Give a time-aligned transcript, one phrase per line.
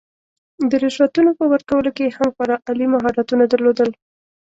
[0.69, 3.89] د رشوتونو په ورکولو کې یې هم خورا عالي مهارتونه درلودل.